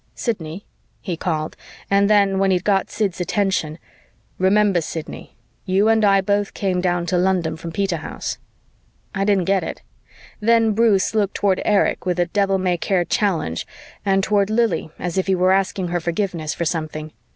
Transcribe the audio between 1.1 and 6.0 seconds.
called, and then, when he'd got Sid's attention, "Remember, Sidney, you